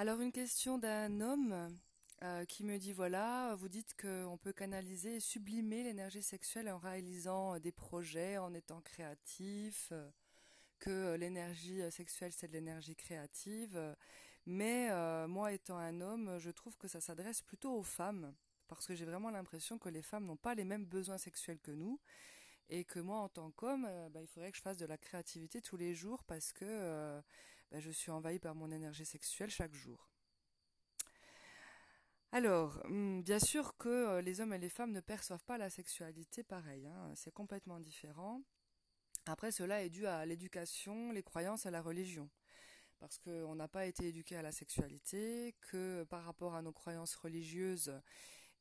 [0.00, 1.78] Alors une question d'un homme
[2.22, 6.78] euh, qui me dit voilà, vous dites qu'on peut canaliser et sublimer l'énergie sexuelle en
[6.78, 10.08] réalisant des projets, en étant créatif, euh,
[10.78, 13.78] que l'énergie sexuelle c'est de l'énergie créative,
[14.46, 18.34] mais euh, moi étant un homme, je trouve que ça s'adresse plutôt aux femmes
[18.68, 21.72] parce que j'ai vraiment l'impression que les femmes n'ont pas les mêmes besoins sexuels que
[21.72, 22.00] nous
[22.70, 25.60] et que moi en tant qu'homme, bah, il faudrait que je fasse de la créativité
[25.60, 27.20] tous les jours parce que
[27.70, 30.10] bah, je suis envahie par mon énergie sexuelle chaque jour.
[32.32, 35.68] Alors, hmm, bien sûr que euh, les hommes et les femmes ne perçoivent pas la
[35.68, 38.42] sexualité pareil, hein, c'est complètement différent.
[39.26, 42.30] Après, cela est dû à l'éducation, les croyances et la religion.
[43.00, 47.14] Parce qu'on n'a pas été éduqué à la sexualité, que par rapport à nos croyances
[47.16, 47.92] religieuses,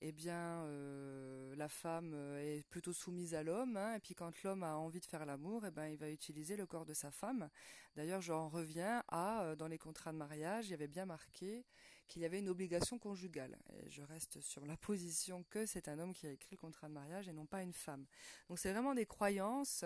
[0.02, 4.44] eh bien, euh, la femme euh, est plutôt soumise à l'homme, hein, et puis quand
[4.44, 7.12] l'homme a envie de faire l'amour, eh ben, il va utiliser le corps de sa
[7.12, 7.50] femme.
[7.96, 11.66] D'ailleurs, j'en reviens à, euh, dans les contrats de mariage, il y avait bien marqué
[12.08, 13.58] qu'il y avait une obligation conjugale.
[13.74, 16.88] Et je reste sur la position que c'est un homme qui a écrit le contrat
[16.88, 18.06] de mariage et non pas une femme.
[18.48, 19.86] Donc c'est vraiment des croyances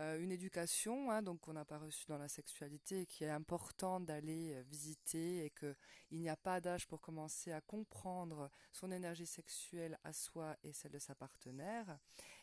[0.00, 3.30] euh, une éducation hein, donc qu'on n'a pas reçue dans la sexualité et qui est
[3.30, 5.76] importante d'aller euh, visiter et que
[6.10, 10.72] il n'y a pas d'âge pour commencer à comprendre son énergie sexuelle à soi et
[10.72, 11.96] celle de sa partenaire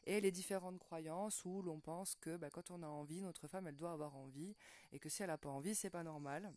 [0.05, 3.67] et les différentes croyances où l'on pense que bah, quand on a envie notre femme
[3.67, 4.55] elle doit avoir envie
[4.93, 6.53] et que si elle n'a pas envie c'est pas normal.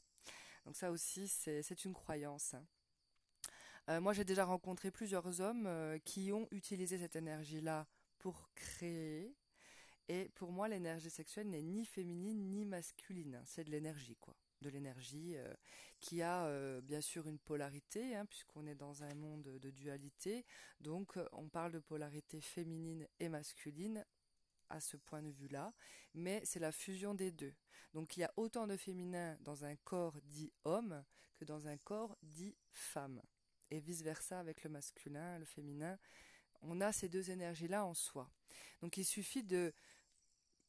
[0.64, 2.54] Donc ça aussi c'est une croyance.
[3.88, 9.34] Euh, moi j'ai déjà rencontré plusieurs hommes qui ont utilisé cette énergie là pour créer
[10.08, 13.42] et pour moi, l'énergie sexuelle n'est ni féminine ni masculine.
[13.46, 14.36] C'est de l'énergie, quoi.
[14.60, 15.52] De l'énergie euh,
[16.00, 20.44] qui a euh, bien sûr une polarité, hein, puisqu'on est dans un monde de dualité.
[20.80, 24.04] Donc, euh, on parle de polarité féminine et masculine
[24.70, 25.72] à ce point de vue-là,
[26.14, 27.54] mais c'est la fusion des deux.
[27.92, 31.04] Donc il y a autant de féminin dans un corps dit homme
[31.36, 33.22] que dans un corps dit femme.
[33.70, 35.98] Et vice-versa avec le masculin, le féminin,
[36.62, 38.30] on a ces deux énergies-là en soi.
[38.80, 39.72] Donc il suffit de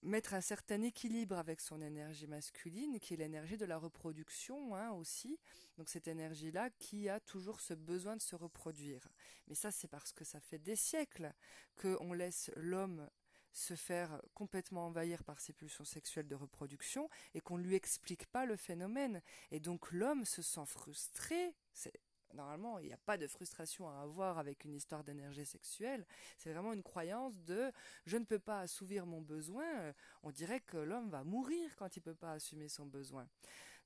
[0.05, 4.91] mettre un certain équilibre avec son énergie masculine, qui est l'énergie de la reproduction hein,
[4.91, 5.39] aussi.
[5.77, 9.07] Donc cette énergie-là qui a toujours ce besoin de se reproduire.
[9.47, 11.33] Mais ça, c'est parce que ça fait des siècles
[11.75, 13.09] qu'on laisse l'homme
[13.51, 18.27] se faire complètement envahir par ses pulsions sexuelles de reproduction et qu'on ne lui explique
[18.27, 19.21] pas le phénomène.
[19.51, 21.55] Et donc l'homme se sent frustré,
[22.35, 26.06] Normalement, il n'y a pas de frustration à avoir avec une histoire d'énergie sexuelle.
[26.38, 27.72] C'est vraiment une croyance de
[28.06, 29.94] je ne peux pas assouvir mon besoin.
[30.23, 33.28] On dirait que l'homme va mourir quand il ne peut pas assumer son besoin.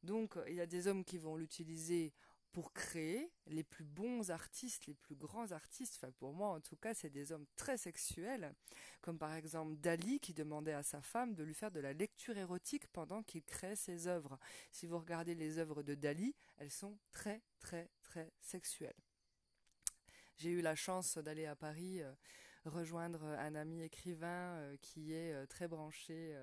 [0.04, 2.14] Donc, il y a des hommes qui vont l'utiliser
[2.52, 6.76] pour créer les plus bons artistes, les plus grands artistes, enfin pour moi en tout
[6.76, 8.54] cas c'est des hommes très sexuels,
[9.02, 12.38] comme par exemple Dali qui demandait à sa femme de lui faire de la lecture
[12.38, 14.40] érotique pendant qu'il crée ses œuvres.
[14.72, 18.98] Si vous regardez les œuvres de Dali, elles sont très très très sexuelles.
[20.40, 22.14] J'ai eu la chance d'aller à Paris euh,
[22.64, 26.34] rejoindre un ami écrivain euh, qui est euh, très branché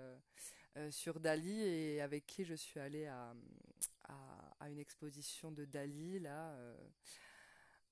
[0.91, 3.33] sur Dali et avec qui je suis allée à,
[4.09, 6.57] à, une exposition de Dali là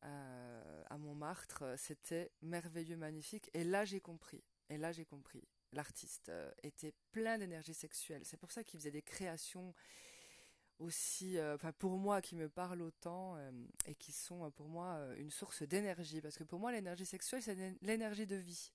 [0.03, 1.65] à Montmartre.
[1.77, 3.51] C'était merveilleux, magnifique.
[3.55, 4.43] Et là j'ai compris.
[4.69, 5.47] Et là j'ai compris.
[5.73, 6.31] L'artiste
[6.63, 8.23] était plein d'énergie sexuelle.
[8.25, 9.75] C'est pour ça qu'il faisait des créations
[10.79, 13.51] aussi, euh, enfin pour moi qui me parlent autant euh,
[13.87, 17.43] et qui sont euh, pour moi une source d'énergie, parce que pour moi l'énergie sexuelle
[17.43, 18.73] c'est l'énergie de vie.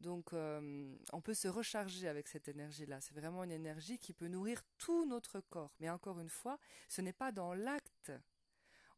[0.00, 3.00] Donc on peut se recharger avec cette énergie-là.
[3.00, 5.74] C'est vraiment une énergie qui peut nourrir tout notre corps.
[5.80, 6.58] Mais encore une fois,
[6.88, 8.12] ce n'est pas dans l'acte.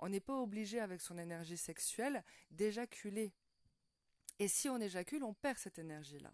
[0.00, 3.32] On n'est pas obligé avec son énergie sexuelle d'éjaculer.
[4.38, 6.32] Et si on éjacule, on perd cette énergie-là.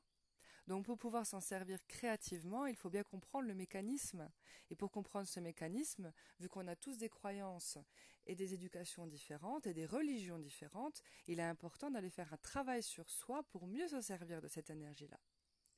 [0.67, 4.31] Donc pour pouvoir s'en servir créativement, il faut bien comprendre le mécanisme.
[4.71, 7.79] Et pour comprendre ce mécanisme, vu qu'on a tous des croyances
[8.27, 12.83] et des éducations différentes et des religions différentes, il est important d'aller faire un travail
[12.83, 15.19] sur soi pour mieux se servir de cette énergie-là.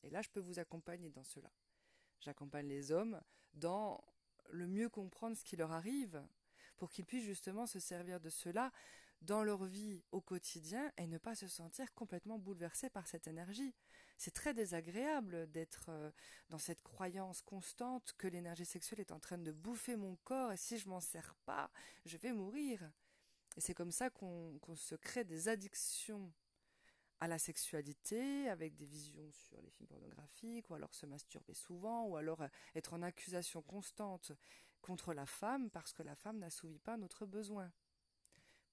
[0.04, 1.50] Et là, je peux vous accompagner dans cela.
[2.20, 3.20] J'accompagne les hommes
[3.54, 4.04] dans
[4.50, 6.24] le mieux comprendre ce qui leur arrive,
[6.76, 8.71] pour qu'ils puissent justement se servir de cela
[9.22, 13.74] dans leur vie au quotidien et ne pas se sentir complètement bouleversés par cette énergie.
[14.18, 16.10] C'est très désagréable d'être euh,
[16.48, 20.57] dans cette croyance constante que l'énergie sexuelle est en train de bouffer mon corps et
[20.57, 21.71] si je m'en sers pas,
[22.04, 22.91] je vais mourir.
[23.57, 26.33] Et c'est comme ça qu'on se crée des addictions
[27.21, 32.04] à la sexualité, avec des visions sur les films pornographiques, ou alors se masturber souvent,
[32.04, 34.33] ou alors euh, être en accusation constante
[34.83, 37.72] contre la femme parce que la femme n'assouvit pas notre besoin.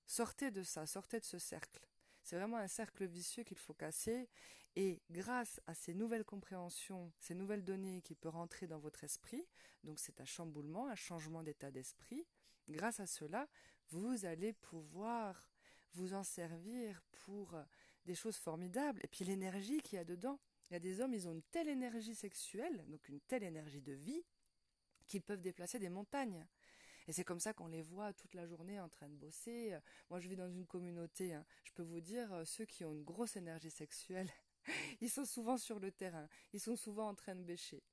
[0.05, 1.85] Sortez de ça, sortez de ce cercle.
[2.23, 4.29] C'est vraiment un cercle vicieux qu'il faut casser
[4.75, 9.45] Et grâce à ces nouvelles compréhensions, ces nouvelles données qui peuvent rentrer dans votre esprit,
[9.83, 12.25] donc c'est un chamboulement, un changement d'état d'esprit,
[12.69, 13.47] grâce à cela,
[13.89, 15.49] vous allez pouvoir
[15.93, 17.55] vous en servir pour
[18.05, 18.99] des choses formidables.
[19.03, 20.39] Et puis l'énergie qu'il y a dedans.
[20.69, 23.81] Il y a des hommes, ils ont une telle énergie sexuelle, donc une telle énergie
[23.81, 24.23] de vie,
[25.05, 26.47] qu'ils peuvent déplacer des montagnes.
[27.07, 29.77] Et c'est comme ça qu'on les voit toute la journée en train de bosser.
[30.09, 31.33] Moi, je vis dans une communauté.
[31.33, 31.45] Hein.
[31.63, 34.29] Je peux vous dire, euh, ceux qui ont une grosse énergie sexuelle,
[35.01, 36.27] ils sont souvent sur le terrain.
[36.53, 37.83] Ils sont souvent en train de bêcher.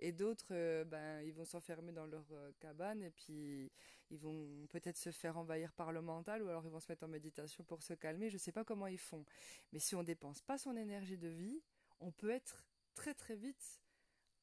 [0.00, 3.72] Et d'autres, euh, ben, ils vont s'enfermer dans leur euh, cabane et puis
[4.10, 7.04] ils vont peut-être se faire envahir par le mental ou alors ils vont se mettre
[7.04, 8.30] en méditation pour se calmer.
[8.30, 9.24] Je ne sais pas comment ils font.
[9.72, 11.62] Mais si on dépense pas son énergie de vie,
[12.00, 13.80] on peut être très très vite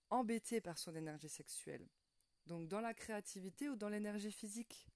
[0.09, 1.87] embêté par son énergie sexuelle.
[2.45, 4.87] Donc dans la créativité ou dans l'énergie physique.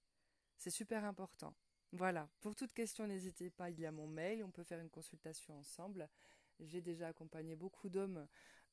[0.56, 1.54] C'est super important.
[1.92, 4.90] Voilà, pour toute question, n'hésitez pas, il y a mon mail, on peut faire une
[4.90, 6.08] consultation ensemble.
[6.60, 8.28] J'ai déjà accompagné beaucoup d'hommes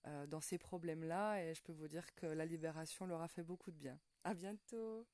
[0.06, 3.44] euh, dans ces problèmes-là et je peux vous dire que la libération leur a fait
[3.44, 4.00] beaucoup de bien.
[4.24, 5.08] À bientôt!